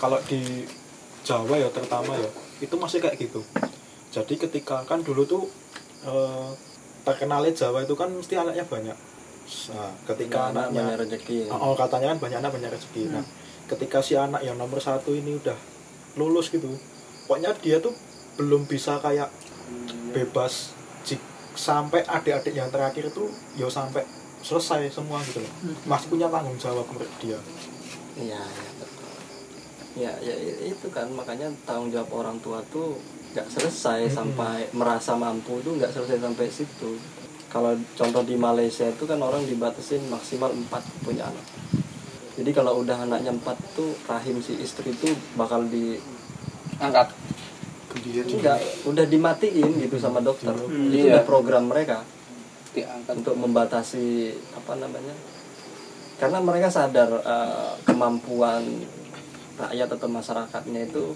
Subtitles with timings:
[0.00, 0.64] kalau di
[1.20, 3.44] Jawa ya terutama ya itu masih kayak gitu
[4.10, 5.44] jadi ketika kan dulu tuh
[6.02, 6.50] eh,
[7.04, 8.96] terkenalnya Jawa itu kan mesti anaknya banyak
[9.74, 11.52] nah, ketika Anak anaknya banyak rezeki ya.
[11.52, 13.02] Oh, katanya kan banyak anak banyak rezeki.
[13.10, 13.24] Nah,
[13.66, 15.58] ketika si anak yang nomor satu ini udah
[16.14, 16.70] lulus gitu,
[17.26, 17.90] pokoknya dia tuh
[18.38, 19.26] belum bisa kayak
[20.14, 20.70] bebas
[21.02, 21.26] jik-
[21.58, 23.26] sampai adik-adik yang terakhir tuh
[23.58, 24.06] ya sampai
[24.40, 25.52] selesai semua gitu loh.
[25.82, 27.38] Masih punya tanggung jawab menurut dia.
[28.14, 28.79] Iya, ya, betul.
[29.98, 32.94] Ya, ya i- itu kan makanya tanggung jawab orang tua tuh
[33.30, 34.14] nggak selesai Mm-mm.
[34.14, 36.94] sampai merasa mampu tuh nggak selesai sampai situ.
[37.50, 40.70] Kalau contoh di Malaysia itu kan orang dibatasin maksimal 4
[41.02, 41.46] punya anak.
[42.38, 43.42] Jadi kalau udah anaknya 4
[43.74, 45.98] tuh rahim si istri tuh bakal di
[46.78, 47.10] angkat
[48.06, 50.54] enggak udah dimatiin gitu sama dokter.
[50.54, 51.18] Hmm, itu iya.
[51.18, 52.06] udah program mereka
[52.70, 55.10] diangkat untuk membatasi apa namanya
[56.22, 58.62] karena mereka sadar eh, kemampuan
[59.60, 61.12] rakyat atau masyarakatnya itu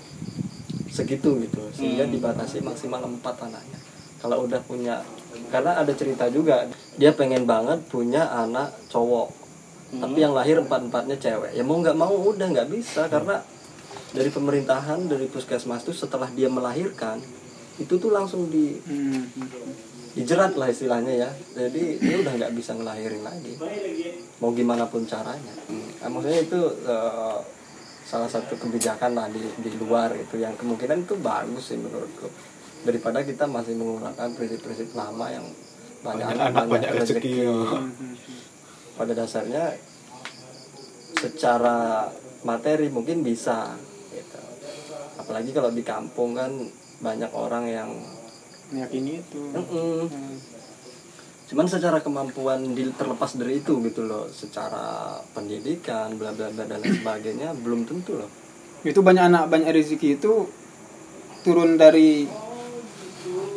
[0.89, 2.13] segitu gitu sehingga Hmm.
[2.13, 3.79] dibatasi maksimal empat anaknya.
[4.21, 5.03] Kalau udah punya
[5.51, 6.65] karena ada cerita juga
[6.95, 9.29] dia pengen banget punya anak cowok
[9.95, 11.51] tapi yang lahir empat empatnya cewek.
[11.53, 13.43] Ya mau nggak mau udah nggak bisa karena
[14.11, 17.19] dari pemerintahan dari puskesmas tuh setelah dia melahirkan
[17.77, 19.27] itu tuh langsung di Hmm.
[20.15, 21.31] dijerat lah istilahnya ya.
[21.53, 23.59] Jadi dia udah nggak bisa ngelahirin lagi.
[24.39, 25.55] Mau gimana pun caranya.
[25.99, 27.39] Nah, maksudnya itu eh,
[28.05, 32.29] salah satu kebijakan lah di di luar itu yang kemungkinan itu bagus sih menurutku
[32.85, 35.47] daripada kita masih menggunakan prinsip-prinsip lama yang
[36.05, 37.49] banyak, Banyak anak, anak, banyak rezeki.
[38.95, 39.65] pada dasarnya
[41.17, 42.13] secara
[42.45, 43.73] materi mungkin bisa
[44.13, 44.41] gitu.
[45.17, 46.53] apalagi kalau di kampung kan
[47.01, 47.91] banyak orang yang
[48.69, 50.05] meyakini itu Mm-mm.
[50.05, 50.37] Hmm.
[51.45, 56.81] Cuman secara kemampuan di, terlepas dari itu gitu loh secara pendidikan bla bla bla dan
[56.81, 58.31] lain sebagainya belum tentu loh.
[58.85, 60.49] Itu banyak anak banyak rezeki itu
[61.45, 62.25] turun dari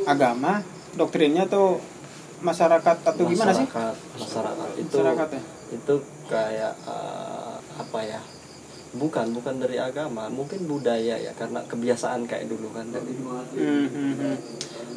[0.04, 0.64] agama
[1.00, 1.80] doktrinnya atau
[2.44, 3.66] masyarakat atau gimana sih?
[3.68, 4.68] Masyarakat masyarakat.
[4.80, 5.42] Itu masyarakat ya?
[5.68, 5.96] itu
[6.32, 8.22] kayak eh, apa ya
[8.98, 14.14] bukan bukan dari agama mungkin budaya ya karena kebiasaan kayak dulu kan dari Hmm, hmm,
[14.14, 14.36] hmm.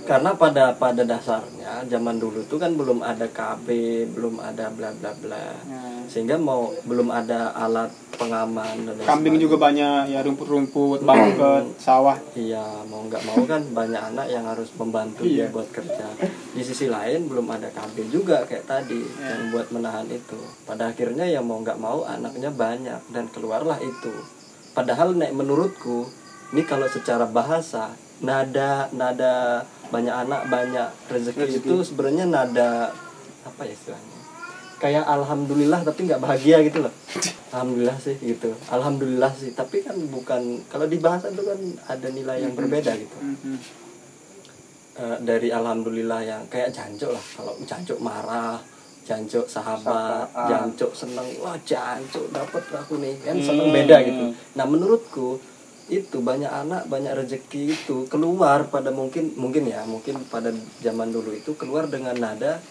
[0.03, 3.67] karena pada pada dasarnya zaman dulu tuh kan belum ada KB
[4.11, 5.81] belum ada bla bla bla Ya.
[6.09, 9.41] sehingga mau belum ada alat pengaman dan kambing sebagainya.
[9.41, 14.69] juga banyak ya rumput-rumput bangket sawah Iya, mau nggak mau kan banyak anak yang harus
[14.75, 15.47] membantu Iya.
[15.47, 16.07] dia buat kerja.
[16.51, 19.31] Di sisi lain belum ada kabin juga kayak tadi Iya.
[19.31, 20.37] yang buat menahan itu.
[20.65, 24.15] Pada akhirnya ya mau nggak mau anaknya banyak dan keluarlah itu.
[24.71, 26.07] Padahal nek menurutku
[26.55, 31.67] ini kalau secara bahasa nada nada banyak anak banyak rezeki, Rezeki.
[31.67, 32.95] itu sebenarnya nada
[33.43, 34.19] apa ya istilahnya?
[34.81, 36.95] Kayak alhamdulillah tapi nggak bahagia gitu loh.
[37.51, 38.55] Alhamdulillah sih gitu.
[38.71, 41.59] Alhamdulillah sih, tapi kan bukan kalau di bahasa itu kan
[41.91, 43.17] ada nilai yang berbeda gitu.
[45.01, 47.25] Eh, dari alhamdulillah yang kayak jancuk lah.
[47.35, 48.61] Kalau jancuk marah,
[49.11, 50.47] jancuk sahabat, Sahabat.
[50.47, 53.19] jancuk seneng, wah jancuk dapat aku nih.
[53.19, 53.47] Kan Hmm.
[53.51, 54.25] seneng beda gitu.
[54.55, 55.43] Nah menurutku
[55.91, 61.35] itu banyak anak banyak rezeki itu keluar pada mungkin mungkin ya mungkin pada zaman dulu
[61.35, 62.63] itu keluar dengan nada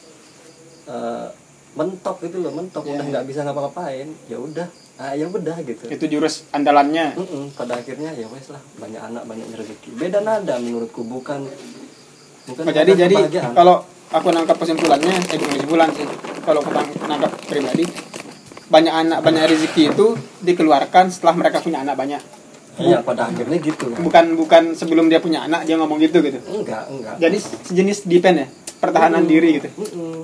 [0.88, 1.28] eh,
[1.76, 2.88] mentok gitu loh mentok.
[2.88, 3.12] Iya, udah iya.
[3.12, 4.08] nggak bisa ngapa-ngapain.
[4.32, 4.68] Ya udah.
[4.96, 5.88] Ah ya udah gitu.
[5.88, 7.16] Itu jurus andalannya.
[7.16, 9.96] Mm-mm, pada akhirnya ya wes lah banyak anak banyak rezeki.
[9.96, 11.44] Beda nada menurutku bukan
[12.48, 13.16] bukan Oh, jadi jadi
[13.54, 16.08] kalau aku nangkap kesimpulannya eh bukan kesimpulan sih
[16.44, 16.62] kalau
[17.08, 17.86] nangkap pribadi
[18.70, 20.14] banyak anak banyak rezeki itu
[20.46, 22.22] dikeluarkan setelah mereka punya anak banyak
[22.80, 26.40] iya pada akhirnya gitu kan bukan bukan sebelum dia punya anak dia ngomong gitu gitu
[26.48, 28.48] enggak enggak jadi sejenis depend ya
[28.80, 29.32] pertahanan Mm-mm.
[29.36, 30.18] diri gitu Mm-mm.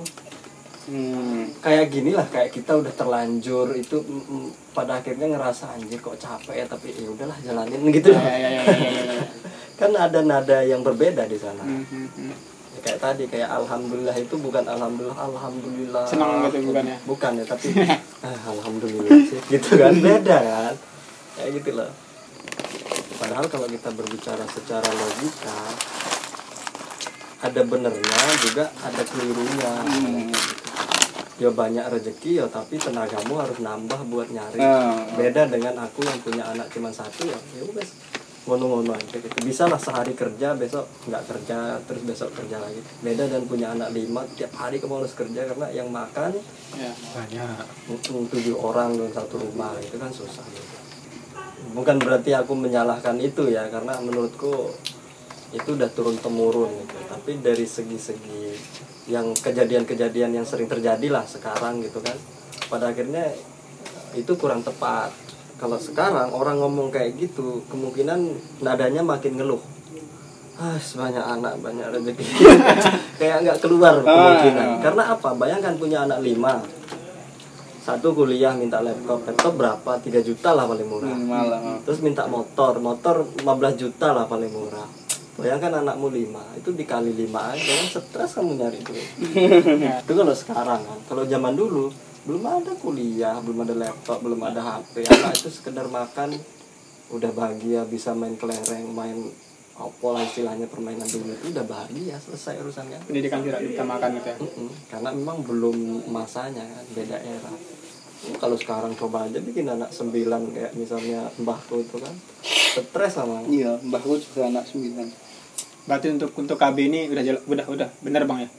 [0.88, 1.40] hmm.
[1.60, 6.16] kayak gini lah kayak kita udah terlanjur itu mm, mm, pada akhirnya ngerasa anjir kok
[6.16, 9.24] capek ya tapi ya udahlah jalanin gitu ya, ya, ya, ya, ya, ya.
[9.80, 12.55] kan ada nada yang berbeda di sana Hmm, hmm, hmm.
[12.76, 16.96] Ya, kayak tadi kayak alhamdulillah itu bukan alhamdulillah alhamdulillah Senang gitu, bukan ya?
[17.02, 17.66] bukan ya tapi
[18.20, 20.74] ah, alhamdulillah sih gitu kan beda kan
[21.34, 21.88] kayak gitu loh
[23.16, 25.56] padahal kalau kita berbicara secara logika
[27.38, 30.28] ada benernya juga ada kelirunya Hmm.
[31.36, 35.00] ya banyak rezeki ya tapi tenagamu harus nambah buat nyari Ah.
[35.12, 37.88] beda dengan aku yang punya anak cuma satu ya ya wes
[38.46, 43.26] ngono-ngono aja gitu bisa lah sehari kerja besok nggak kerja terus besok kerja lagi beda
[43.26, 46.38] dan punya anak lima tiap hari kamu harus kerja karena yang makan
[46.76, 46.92] Ya.
[46.92, 47.62] Banyak.
[48.28, 50.76] tujuh orang dalam satu rumah itu kan susah gitu.
[51.72, 54.76] bukan berarti aku menyalahkan itu ya karena menurutku
[55.54, 58.58] itu udah turun temurun gitu tapi dari segi-segi
[59.06, 62.18] yang kejadian-kejadian yang sering terjadi lah sekarang gitu kan
[62.66, 63.30] pada akhirnya
[64.18, 65.14] itu kurang tepat
[65.56, 69.60] kalau sekarang orang ngomong kayak gitu kemungkinan nadanya makin ngeluh.
[70.56, 72.24] Ah banyak anak banyak rezeki.
[73.20, 74.80] Kayak nggak keluar kemungkinan.
[74.80, 75.36] karena apa?
[75.36, 76.64] Bayangkan punya anak lima.
[77.84, 79.20] Satu kuliah minta laptop.
[79.28, 79.92] Laptop berapa?
[80.00, 81.12] 3 juta lah paling murah.
[81.12, 82.80] Hmm, malah terus minta motor.
[82.80, 84.88] Motor 15 juta lah paling murah.
[85.36, 86.40] Bayangkan anakmu lima.
[86.56, 87.76] Itu dikali lima aja.
[87.92, 89.08] Stres kamu nyari duit.
[90.08, 90.98] Itu kalau sekarang kan.
[91.04, 91.92] Kalau zaman dulu
[92.26, 96.34] belum ada kuliah belum ada laptop belum ada HP anak itu sekedar makan.
[97.06, 99.30] Udah bahagia bisa main kelereng main
[99.76, 104.36] apa lah istilahnya permainan dulu itu udah bahagia selesai urusannya pendidikan tidak diutamakan gitu ya?
[104.40, 104.68] Mm-mm.
[104.88, 105.76] karena memang belum
[106.08, 107.52] masanya kan beda era.
[108.40, 113.76] Kalau sekarang coba aja bikin anak sembilan kayak misalnya mbahku itu kan stres sama iya
[113.78, 115.06] mbahku juga anak sembilan.
[115.86, 118.50] Berarti untuk untuk KB ini udah jel- udah udah benar bang ya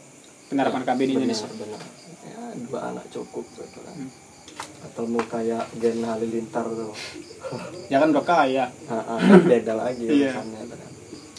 [0.47, 1.47] penerapan KB di Indonesia.
[1.49, 1.81] benar.
[2.23, 3.95] Ya dua anak cukup gitu kan.
[3.95, 4.11] Hmm.
[4.77, 6.94] atau mau kayak Gen Halilintar tuh.
[7.91, 8.65] Ya kan udah kaya.
[8.85, 10.35] Kan beda lagi Iya.
[10.35, 10.91] urusannya tuh kan.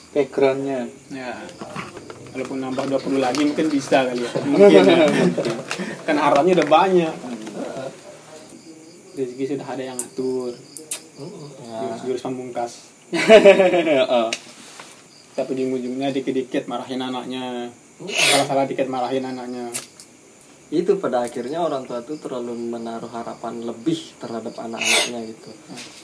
[0.08, 0.80] backgroundnya
[1.12, 1.32] ya.
[2.32, 4.30] Walaupun nambah 20 lagi mungkin bisa kali ya.
[4.48, 4.82] Mungkin.
[4.84, 5.06] Ya.
[6.08, 7.14] kan harapnya udah banyak.
[9.12, 10.54] Rezeki sudah ada yang ngatur.
[11.18, 11.26] Mm,
[11.66, 11.78] ya.
[11.82, 12.72] jurus, jurus pamungkas
[15.34, 17.74] tapi di ujungnya dikit-dikit marahin anaknya
[18.06, 19.74] salah-salah dikit marahin anaknya.
[20.68, 25.50] Itu pada akhirnya orang tua tuh terlalu menaruh harapan lebih terhadap anak-anaknya gitu